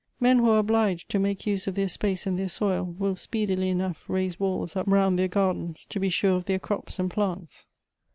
[0.19, 3.69] Men who are obliged to make use of their space and their soil, will speedily
[3.69, 7.67] enough raise walls up round their gardens to be sure of their crops and plants.